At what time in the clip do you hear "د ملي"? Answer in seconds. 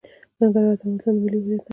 1.15-1.39